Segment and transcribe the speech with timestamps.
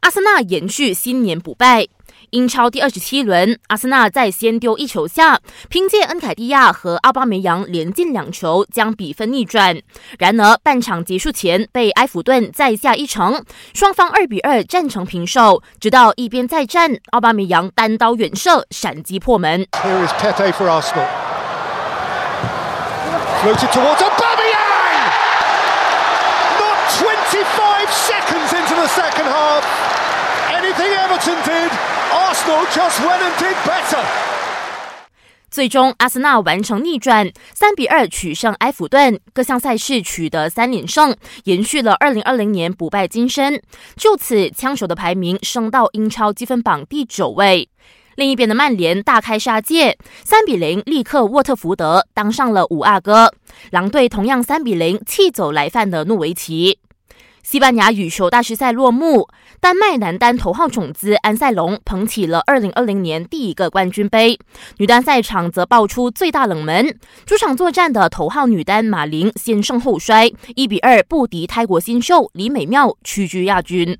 [0.00, 1.86] 阿森纳延续新年不败。
[2.30, 9.76] 英超第二十七轮，阿森纳在先丢一球下，凭借恩凯蒂亚和奥巴梅扬连进两球，将比分逆转。
[10.18, 13.44] 然而半场结束前被埃弗顿再下一城，
[13.74, 15.62] 双方二比二战成平手。
[15.80, 19.66] 直到一边再战，奥巴梅扬单刀远射，闪击破门。
[35.50, 41.14] 最终，阿森纳完成逆转，三比二取胜埃弗顿，各项赛事取得三连胜，
[41.44, 43.60] 延续了二零二零年不败金身。
[43.96, 47.68] 就此，枪手的排名升到英超积分榜第九位。
[48.14, 53.34] 另一边的曼联大开杀戒，三比零力克沃特福德，当上了五阿哥。
[53.72, 56.78] 狼队同样三比零气走来犯的诺维奇。
[57.42, 59.28] 西班牙羽球大师赛落幕，
[59.60, 64.38] 丹麦男单头号种子安塞龙捧起了2020年第一个冠军杯。
[64.76, 73.98] 女单赛场则爆出最大冷门，主场作战的头号女单马琳先胜后衰，一比二不敌泰国新秀李美妙，屈居亚军。